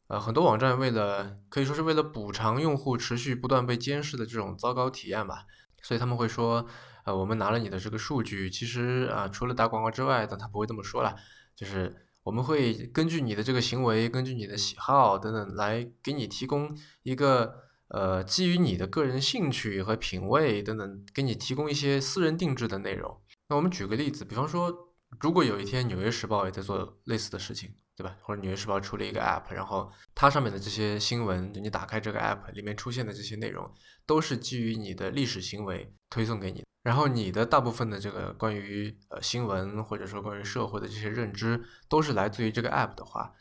[0.08, 5.46] 呃，很多网站为了可以说是为了补偿用户持续不断被监视的这种糟糕体验吧，
[5.82, 6.68] 所以他们会说，
[7.06, 11.16] 呃，我们拿了你的这个数据，其实啊，除了打广告之外，但他不会这么说了，
[11.56, 23.20] 就是我们会根据你的这个行为，根据你的喜好等等，来给你提供一个呃，基于你的个人兴趣和品味等等，给你提供一些私人定制的内容。
[23.50, 24.72] 那我们举个例子，比方说，
[25.20, 27.76] 如果有一天《纽约时报》也在做类似的事情。
[27.96, 28.16] 对吧？
[28.22, 33.74] 或者《纽约时报》出了一个 App，然后它上面的这些新闻，你打开这个 App 里面出现的这些内容，
[34.06, 36.64] 都是基于你的历史行为推送给你。
[36.84, 43.34] 然后你的大部分的这个关于呃新闻或者说关于社会的这些认知，都是来自于这个 App 的话，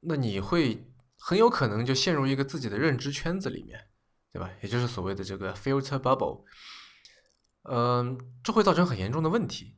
[0.00, 3.88] 那你会很有可能就陷入一个自己的认知圈子里面，
[4.32, 4.50] 对吧？
[4.62, 6.44] 也就是所谓的这个 filter bubble。
[7.62, 9.76] 嗯，这会造成很严重的问题。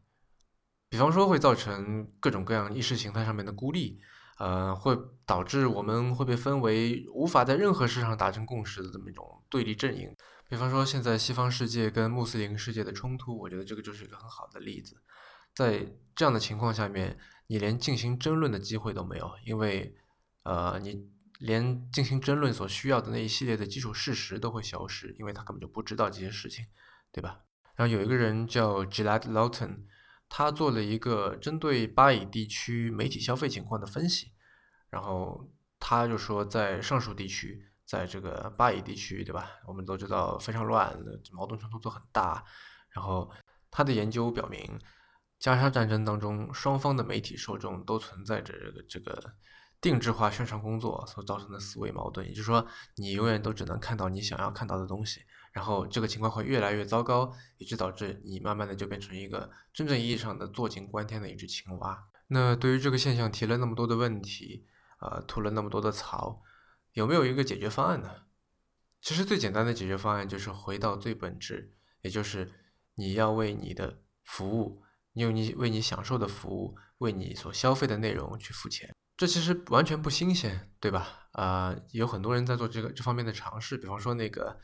[0.92, 3.98] 比方说会造成各种各样意识形态上面的孤立，
[4.36, 10.14] 呃，会导致我们会被分为无法在任何事上达成共识的这么一种对立阵营。
[10.50, 15.02] 比方说现在西方世界跟穆斯林世界的冲突，我觉得这个就是一个很好的例子。
[15.54, 19.96] 在这样的情况下面，你连进行争论的机会都没有，因为
[20.42, 26.66] 呃，你连进行争论所需要的那一系列的基础事实都会消失，因为他根本就不知道这些事情，
[27.10, 27.40] 对吧？
[27.76, 29.84] 然后有一个人叫 Gilad Lawton。
[30.34, 34.32] 他做了一个针对巴以地区媒体消费情况的分析，
[34.88, 35.46] 然后
[35.78, 39.50] 他就说，在上述地区，在这个巴以地区，对吧？
[39.66, 40.98] 我们都知道非常乱，
[41.32, 42.42] 矛盾冲突都很大。
[42.88, 43.30] 然后
[43.70, 44.80] 他的研究表明，
[45.38, 49.34] 加沙战争当中，双方的媒体受众都存在着这个这个
[49.82, 52.66] 定制化宣传工作所造成的思维矛盾，也就是说，
[52.96, 55.20] 你永远都只能看到你想要看到的东西。
[55.52, 62.08] 然后这个情况会越来越糟糕，以致导致你慢慢的就变成一个真正意义上的坐井观天的一只青蛙。
[62.28, 64.66] 那对于这个现象提了那么多的问题，
[65.00, 66.42] 呃，吐了那么多的槽，
[66.92, 68.10] 有没有一个解决方案呢？
[69.00, 72.50] 其实最简单的解决方案就是回到最本质，也就是
[72.94, 78.94] 你要为你的服务你用你为你享受的服务，为你所消费的内容去付钱。
[79.16, 81.26] 这其实完全不新鲜，对吧？
[81.32, 84.58] 啊，有很多人在做这个这方面的尝试，比方说那个，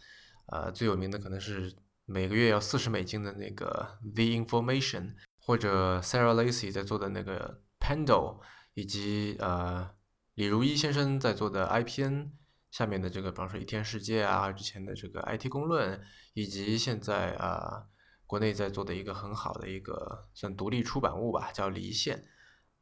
[0.51, 8.41] 呃，最有名的可能是每个月要四十美金的那个 The Information，或者 Sarah Lacy 在做的那个 Pendle，
[8.75, 9.91] 以及呃
[10.35, 12.31] 李如一先生在做的 IPN
[12.71, 16.01] 下面的这个，比方说一天世界啊，之前的这个 IT 公论，
[16.33, 17.85] 以及现在啊
[18.27, 22.25] 国内在做的一个很好的一个算独立出版物吧，叫离线，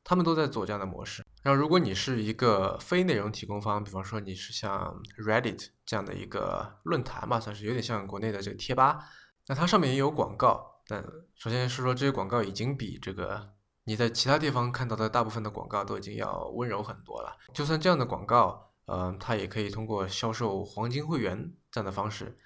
[0.05, 1.26] 他们都在做这样的模式。
[1.47, 9.05] 然后，如果你是一个非内容提供方，比方说你是像 Reddit 这样的一个论坛嘛，算是有点像国内的这个贴吧，
[9.47, 10.83] 那它上面也有广告。
[10.89, 11.01] 但
[11.37, 13.51] 首先是说，这些广告已经比这个
[13.85, 17.37] 你在其他地方看到的大部分的广告都已经要温柔很多了。
[17.55, 22.37] 就算这样的广告，嗯，它也可以通过销售黄金会员这样的方式，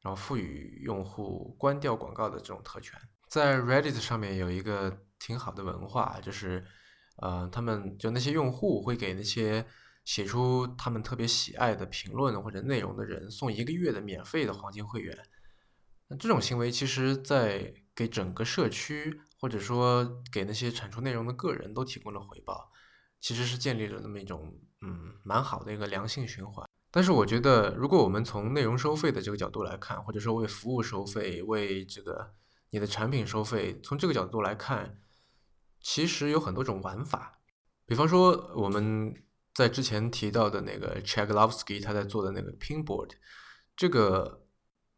[0.00, 2.96] 然后赋予用户关掉广告的这种特权。
[3.26, 6.64] 在 Reddit 上面有一个挺好的文化，就是。
[7.16, 9.64] 呃，他们就那些用户会给那些
[10.04, 15.18] 写出他们特别喜爱的评论或者内容的人送一个月的免费的黄金会员。
[16.08, 22.70] 那这种行为其实，在给整个社区或者说给那些产出内容的个人都提供了回报，
[23.18, 26.68] 其实是建立了那么一种嗯蛮好的一个良性循环。
[26.90, 32.34] 但是我觉得，如果我们从内容收费的这个角度来看，或者说为服务收费、为这个
[32.70, 34.98] 你的产品收费，从这个角度来看。
[35.88, 37.38] 其实有很多种玩法，
[37.86, 39.14] 比方说我们
[39.54, 43.10] 在之前提到的那个 c h a g l o v s k y 他在做的那个 Pinboard，
[43.76, 44.48] 这个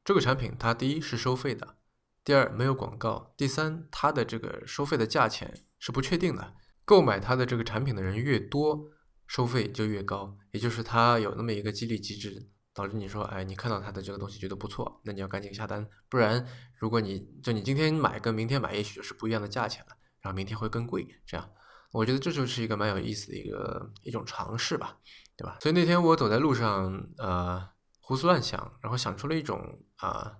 [0.03, 1.77] 这个产品它第一是收费的，
[2.25, 6.55] 第二没有广告，第三它的这个收费的价钱是不确定的。
[6.87, 8.89] 购买它的这个产品的人越多，
[9.27, 16.49] 收费就越高，也就是它有那么一个激励机制，导致你说，哎，你看到它的这个东西觉得不错，那你要赶紧下单，不然
[16.79, 19.98] 如果你就你今天买跟明天买，也许就是不一样的价钱了。
[20.21, 21.49] 然后明天会更贵，这样，
[21.93, 24.97] 我觉得这就是一个蛮有意思的一个一种尝试吧，
[25.37, 25.57] 对吧？
[25.61, 27.69] 所以那天我走在路上，呃，
[28.01, 30.37] 胡思乱想，然后想出了一种啊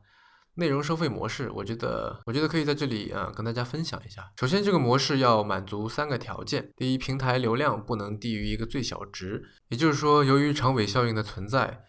[0.55, 4.33] 内容收费模式，我觉得我觉得可以在这里啊跟大家分享一下。
[4.37, 11.85] 首先，这个模式要满足三个条件：第一，平台流量不能低于一个最小值，也就是说，由于长尾效应的存在，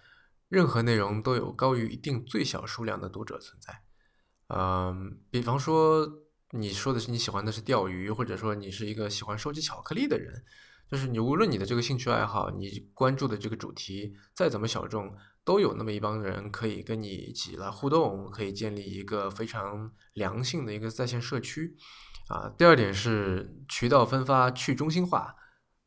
[0.47, 3.81] 任何内容都有高于一定最小数量的读者存在。
[4.55, 6.07] 嗯，比方说。
[6.51, 10.43] 你说的是你喜欢的是钓鱼，或者说你是一个喜欢收集巧克力的人，
[10.89, 21.75] 就是你无论你的这个兴趣爱好，你关注的这个主题再怎么小众，都有那么一帮人可以跟你一起来互动，可以建立一个非常良性的一个在线社区。
[22.29, 25.35] 啊，第二点是渠道分发去中心化，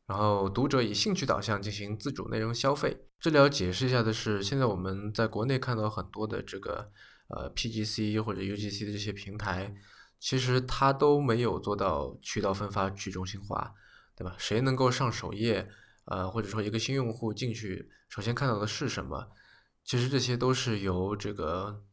[0.07, 2.97] 然后读者以兴趣导向进行自主内容消费。
[3.19, 6.91] 这里要解释一下的是，现在我们在国内看到很多的这个
[7.27, 9.73] 呃 PGC 或者 UGC 的这些平台。
[10.23, 13.73] 其实它都没有做到渠道分发去中心化，
[14.15, 14.33] 对吧？
[14.37, 15.67] 谁能够上首页，
[16.05, 19.27] 呃，或者说一个新用户进去，首先看到的是什么？
[19.83, 21.83] 其实这些都是由这个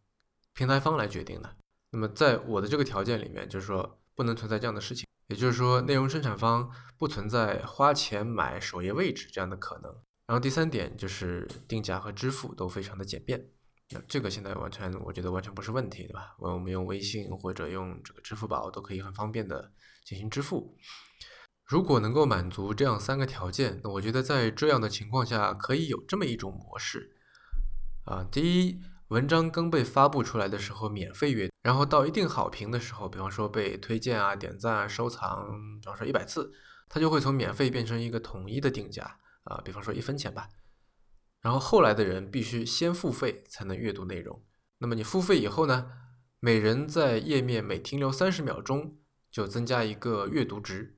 [0.55, 1.57] 平台方来决定的。
[1.90, 9.93] 那么在我的这个条件里面，就是说不能存在这样的事情，也就是说内容生产方不存在花钱买首页位置这样的可能。
[10.27, 13.49] 然后第三点就是定价和支付都非常的简便。
[13.92, 16.37] 那这个现在完全，我觉得完全不是问题，对吧？
[16.38, 19.72] 我们用微信或者用这个支付宝都可以很方便的
[20.05, 20.76] 进行支付。
[21.66, 27.16] 如果能够满足这样三个条件，那我觉得在这样的情况下，可以有这么一种模式
[28.05, 28.24] 啊。
[28.31, 35.48] 第一，文章刚被发布出来的时候免费阅，然后到一定好评的时候，比方说被推荐啊、点赞啊、收藏，
[35.81, 36.53] 比方说一百次，
[36.88, 40.48] 它就会从免费变成一个统一的定价啊，比方说一分钱吧。
[41.40, 44.44] 然后后来的人必须先付费才能阅读内容。
[44.79, 45.90] 那么你付费以后呢？
[46.42, 48.96] 每人在页面每停留三十秒钟
[49.31, 50.96] 就增加一个阅读值。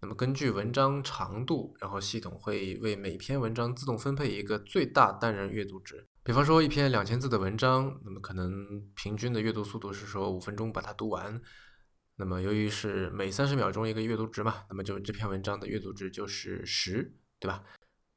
[0.00, 6.06] 那么根据文章长度，然后系统会为每篇文章自动分配一个最大单人阅读值。
[6.22, 11.38] 比方说一篇两千字的文章，那么可能平均的阅读速度是说五分钟把它读完。
[12.16, 17.62] 那么由于是每三十秒钟一个阅读值嘛，那么就这篇文章的阅读值就是十，对吧？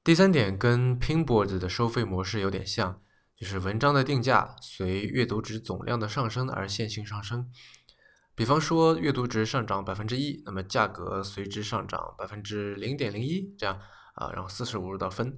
[0.03, 3.03] 第三点跟 Pinboard 的收费模式有点像，
[3.35, 7.51] 就是文章的定价随阅读值总量的上升而线性上升。
[8.33, 13.79] 比方说阅读值上涨百分之一，那么价格随之上涨百分之零点零一，这样
[14.15, 15.37] 啊，然后四舍五入到分。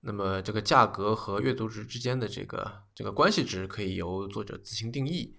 [0.00, 5.38] 那么这个价格和阅读值之间的这个这个关系值可以由作者自行定义。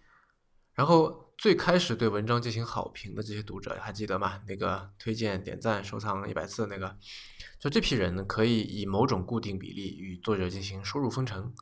[0.75, 4.41] 然后最开始对文章进行好评的这些读者还记得吗？
[4.47, 6.97] 那个推荐、点赞、收藏一百次那个，
[7.59, 11.53] 就这批人呢，可以以某种固定比例与作者进行收入分成，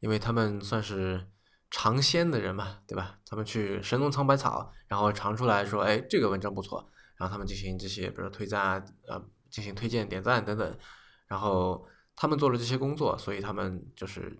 [0.00, 1.28] 因为他们算是
[1.70, 3.20] 尝鲜的人嘛，对吧？
[3.24, 10.78] 他们去神农尝百草，然后尝出来说，哎，这个文章不错，然后他们进行这些，比如说推赞啊，呃，进行推荐、点赞等等，
[11.26, 14.38] 然后他们做了这些工作，所以他们就是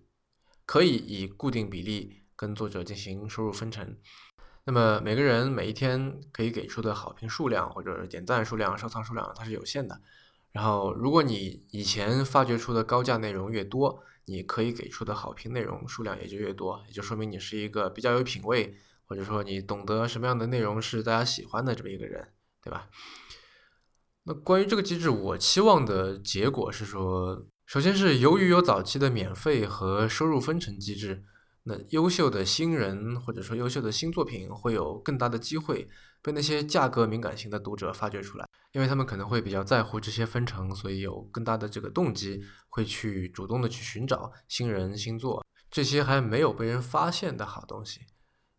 [0.67, 3.97] 可以以固定比例跟作者进行收入分成。
[4.65, 10.01] 那么每个人每一天可以给出的好评数量或者点赞数量、收藏数量，它是有限的。
[10.53, 22.29] 然后，如果你以前发掘出的高价内容越多，你可以给出的好评内容数量也就越多，也就说明你是一个比较有品位，或者说你懂得什么样的内容是大家喜欢的这么一个人，
[22.63, 22.89] 对吧？
[24.25, 31.25] 那关于这个机制，我期望的结果是说，首先是由于有早期的免费和收入分成机制，
[31.65, 35.89] 那优秀的新人或者说优秀的新作品会有更大的机会
[36.21, 38.49] 被那些价格敏感型的读者发掘出来。
[38.73, 42.41] 因为他们可能会比较在乎这些分成，所以有更大的这个动机，
[42.71, 48.01] 会去主动的去寻找新人新作这些还没有被人发现的好东西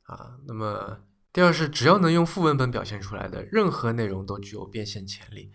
[0.03, 0.37] 啊。
[0.47, 0.99] 那么
[1.33, 5.51] 第二是，只要能用副文本表现出来的任何内容都具有变现潜力。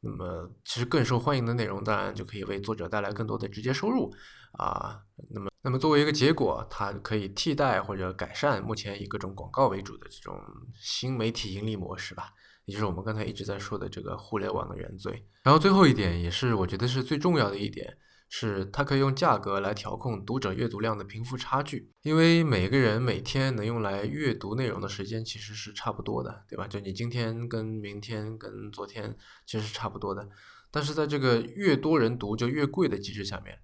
[0.00, 4.12] 那么其实更受欢迎的内容，当然就可以为作者带来更多的直接收入
[4.52, 5.02] 啊。
[5.30, 10.38] 那么那么作为一个结果，它可以替代或者改善目前以各种广告为主的这种
[10.74, 12.32] 新媒体盈利模式吧。
[12.64, 15.26] 也就是我们刚才一直在说的这个互联网的原罪。
[15.42, 17.98] 然后最后一点，也是我觉得是最重要的一点，
[18.28, 21.90] 是它可以用价格来调控读者阅读量的贫富差距。
[22.02, 26.68] 因为每个人每天能用来阅读内容的时间其实是差不多的，对吧？
[26.68, 30.28] 就你今天跟明天跟昨天其实是差不多的。
[30.70, 33.58] 但是在这个越多人读就越贵的机制下面，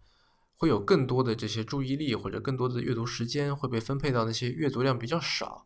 [0.59, 5.65] 会有更多的这些注意力或者更多的阅读时间会被分配到那些阅读量比较少，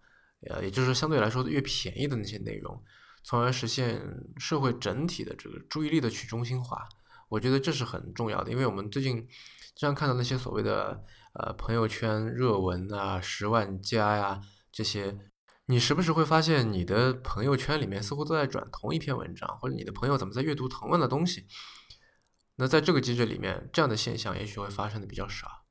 [0.48, 2.80] 呃，也就是相对来说越便宜的那些内容。
[3.24, 4.02] 从而实现
[4.36, 6.86] 社会整体的这个注意力的去中心化，
[7.28, 8.50] 我觉得这是很重要的。
[8.50, 9.16] 因为我们最近
[9.74, 11.02] 经常看到那些所谓的
[11.34, 14.40] 呃朋友圈热文啊、十万加呀
[14.72, 15.16] 这些，
[15.66, 21.46] 你时不时会发现你的朋友圈里面似乎都在转同一篇文章，或者你的朋友怎么在阅读同样的东西。
[22.56, 25.64] 那在这个机制里面，这样的现象也许会发生的比较少。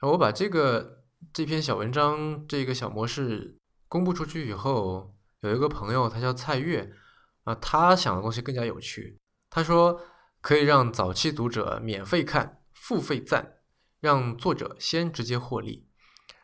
[0.00, 3.58] 我把这个这篇小文章这个小模式
[3.88, 5.14] 公布出去以后。
[5.42, 6.92] 有一个朋友，他叫蔡月，
[7.42, 9.18] 啊，他想的东西更加有趣。
[9.50, 10.00] 他说
[10.40, 13.56] 可以让早期读者免费看、付费赞，
[13.98, 15.88] 让作者先直接获利；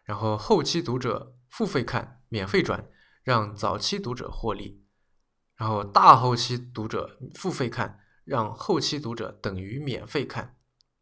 [0.02, 2.88] 然后后期读者付费看、免费转，
[3.22, 4.80] 让早期读者获利；
[5.54, 10.56] 然后大后期读者付费看，让后期读者等于免费看。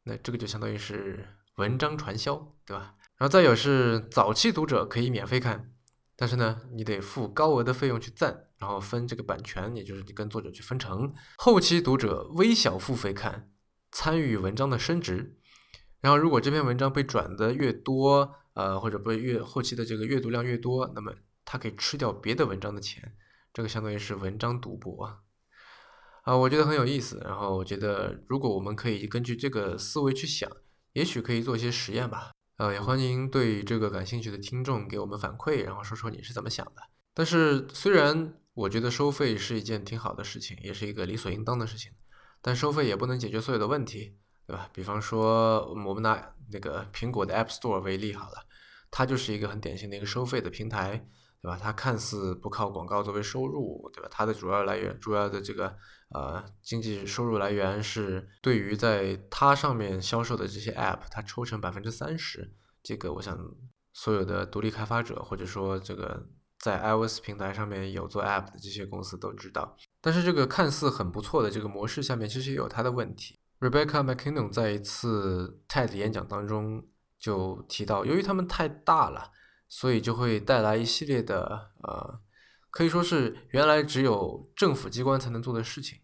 [0.04, 2.94] 那这个就相当于是文章传销，对吧？
[3.16, 5.72] 然后再有是早期读者可以免费看。
[6.14, 11.12] 但是呢，你得付高额的费用去赞，然后分这个版权，也就是你跟作者去分成。
[11.36, 13.50] 后期读者微小付费看，
[13.90, 15.36] 参与文章的升值。
[16.00, 21.12] 然后如果这篇文章被转的越多，呃，或者被越后期的这个阅读量越多，那么
[21.44, 23.14] 它可以吃掉别的文章的钱。
[23.52, 25.18] 这个相当于是文章赌博
[26.26, 27.22] 啊，我觉得很有意思。
[27.24, 30.50] 然后我觉得，如果我们可以根据这个思维去想，
[30.92, 32.32] 也许可以做一些实验吧。
[32.56, 36.82] 呃，也欢迎对这个感兴趣的听众给我们反馈，然后说说你是怎么想的。
[37.14, 41.92] 但是，虽然我觉得收费是一件挺好的事情，也是一个理所应当的事情，
[42.42, 44.16] 但收费也不能解决所有的问题，
[44.48, 44.68] 对吧？
[44.72, 48.44] 比方说，我们拿那个苹果的 App Store 为例好了，
[48.90, 51.08] 它就是一个很典型的一个收费的平台。
[51.42, 51.58] 对吧？
[51.62, 54.08] 它看似不靠广告作为收入，对吧？
[54.10, 55.76] 它的主要来源、主要的这个
[56.10, 62.52] 呃经济收入来源是对于在它上面销售的这些 App，它抽成百分之三十。
[62.82, 63.38] 这个我想
[63.92, 66.26] 所有的独立开发者或者说这个
[66.58, 69.76] 在 iOS 平台上面有做 App 的这些公司都知道。
[70.00, 73.38] 但是这个看似很不错的这个模式下面，其实也有它的问题。
[73.60, 79.30] Rebecca McKinnon 在一次 TED 演讲当中就提到，由于他们太大了。
[79.68, 82.20] 所以就会带来一系列的呃，
[82.70, 85.98] 可以说是原来只有政府机关才能做的事情。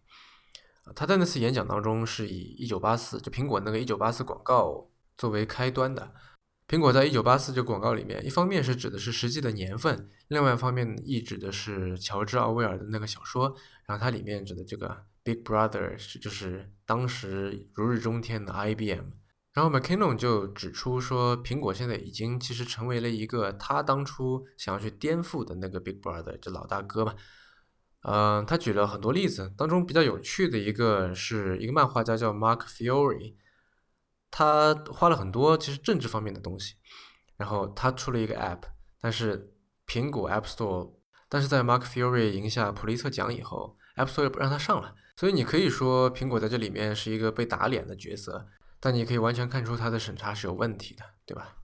[0.95, 6.13] 他在那次演讲当中是以一九八四就苹果那个一九八四广告作为开端的。
[6.67, 13.55] 苹果在一九八四这个广告里面，一方面是指的是实际的年份，另外一方面亦指的是乔治奥威尔的那个小说。
[13.85, 19.05] 然后它里面指的这个 Big Brother 是就是当时如日中天的 IBM。
[19.53, 27.13] 然后 McKinnon 就指出说，苹果现在已经其实成为了一个他当初想要去颠覆的那个 Big Brother，就老大哥嘛。
[28.01, 33.35] 嗯，他举了很多例子，当中比较有趣的一个是一个漫画家叫 Mark Fiore，
[34.31, 36.73] 他花了很多其实政治方面的东西，
[37.37, 38.63] 然后他出了一个 App，
[38.99, 39.53] 但是
[39.85, 40.95] 苹果 App Store，
[41.29, 48.47] 但是在 Mark Fiore 赢下普利策奖以后，App Store 不让他上了，所以你可以说苹果在这里面是一个被打脸的角色。
[48.83, 51.55] 但你可以完全看出它的审查是有问题的，对吧？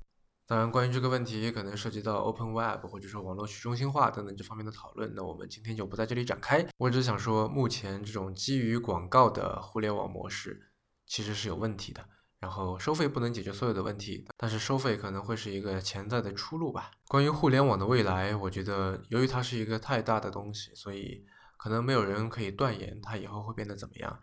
[0.47, 6.65] 当然，关于这个问题，可能涉及到 Open Web 或者说网络去中心化等等这方面的讨论，那我们今天就不在这里展开。
[6.77, 10.71] 我只想说，目前这种基于广告的互联网模式
[11.05, 12.01] 其实是有问题的。
[12.39, 16.89] 然后收费不能解决所有的问题，但是收费可能会是一个潜在的出路吧。
[17.09, 21.25] 关于互联网的未来，我觉得由于它是一个太大的东西，所以
[21.57, 24.17] 可能没有人可以断言它以后会变得怎么样。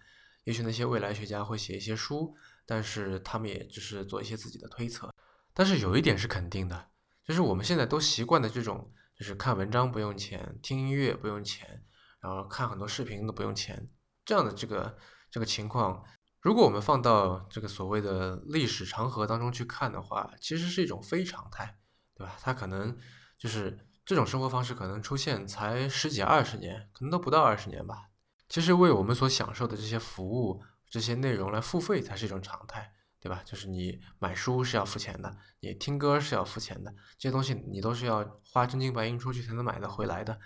[0.45, 2.35] 也许那些未来学家会写一些书，
[2.67, 5.11] 但是他们也只是做一些自己的推测。
[5.55, 6.89] 但是有一点是肯定的，
[7.25, 11.83] 就是我们现在都习惯的这种，就是看文章不用钱，听音乐不用钱，
[12.21, 13.89] 然后看很多视频都不用钱，
[14.25, 14.99] 这样的这个
[15.31, 16.05] 这个情况，
[16.41, 21.79] 如果我们放到这个所谓的历史长河当中去看的话，其实是一种非常态，
[22.15, 22.37] 对吧？
[22.43, 22.97] 它可能
[23.39, 28.11] 就是这种生活方式可能出现才十几二十年，可能都不到二十年吧。
[28.49, 30.63] 其实为我们所享受的这些服务、
[30.97, 32.93] 这些内容来付费才是一种常态。
[33.19, 33.43] 对吧？
[33.45, 40.39] 就是你买书是要付钱的，你听歌是要付钱的，这些东西你都是要花真金白银出去才能买的回来的，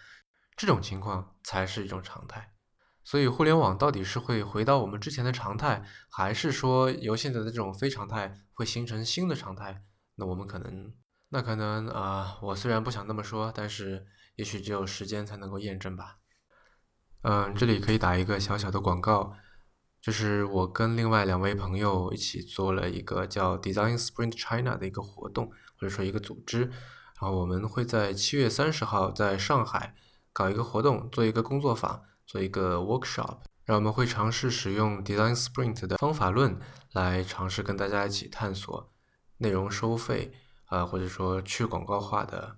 [0.57, 2.55] 这种情况才是一种常态。
[3.05, 9.83] 所以，互联网到底是会回到我们之前的常态，还是说由现在的这种非常态会形成新的常态？
[10.15, 10.95] 那我们可能，
[11.29, 16.21] 那可能啊，我虽然不想那么说，但是也许只有时间才能够验证吧。
[17.23, 19.35] 嗯，这里可以打一个小小的广告。
[20.01, 26.63] 就是我跟另外两位朋友一起做了一个叫 Design Sprint China 的一个活动，或者说一个组织。
[27.21, 29.95] 然后我们会在七月三十号在上海
[30.33, 33.41] 搞一个活动，做一个工作坊，做一个 workshop。
[33.67, 36.59] 然后我们会尝试使用 Design Sprint 的方法论
[36.93, 38.91] 来尝试跟大家一起探索
[39.37, 40.33] 内容收费
[40.65, 42.57] 啊，或者说去广告化的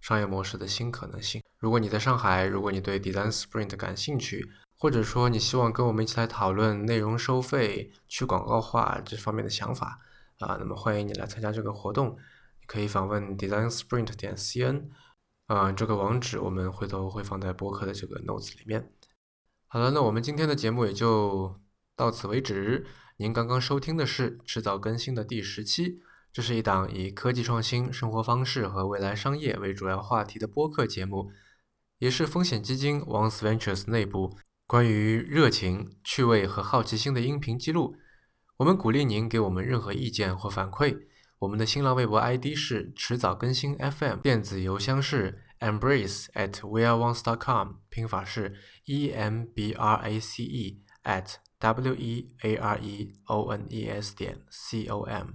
[0.00, 1.40] 商业模式的新可能性。
[1.58, 10.00] 如果你在上海，如果你对 Design Sprint 感兴趣，或者说你希望跟我们一起来讨论内容收费、去广告化这方面的想法
[10.38, 12.16] 啊，那么欢迎你来参加这个活动。
[12.60, 14.88] 你可以访问 designsprint 点 cn，
[15.48, 18.90] 啊，这个网址我们回头会放在播客的这个 notes 里面。
[19.66, 21.60] 好了，那我们今天的节目也就
[21.94, 22.86] 到此为止。
[23.18, 26.00] 您刚刚收听的是迟早更新的第十期，
[26.32, 31.30] 这是一档以科技创新、生活方式和未来商业为主要话题的播客节目，
[31.98, 34.38] 也是风险基金 Once Ventures 内部。
[34.70, 37.96] 关于热情、趣味和好奇心的音频记录，
[38.58, 40.96] 我们鼓励您给我们任何意见或反馈。
[41.40, 48.54] 我们的新浪微博 ID 是迟早更新 FM，电子邮箱是 embrace at weareones.com，拼法是
[48.84, 53.66] e m b r a c e at w e a r e o n
[53.68, 55.30] e s 点 c o m。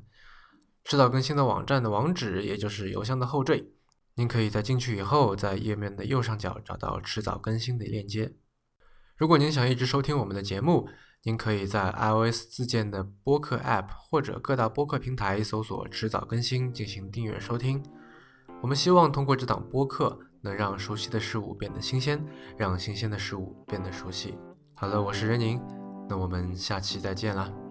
[0.86, 3.66] 迟早更新的网站的网址，也就是邮箱的后缀，
[4.16, 8.36] 您可以在进去以后，在页面的右上角找到迟早更新的链接。
[9.18, 10.90] 如果您想一直收听我们的节目，
[11.24, 17.82] 您可以在 iOS 自建的播客 App 或者各大播客平台搜索“迟早更新”进行订阅收听。
[18.62, 22.22] 我们希望通过这档播客，能让熟悉的事物变得新鲜，
[22.58, 24.38] 让新鲜的事物变得熟悉。
[24.74, 25.62] 好了，我是任宁，
[26.10, 27.65] 那我们下期再见了。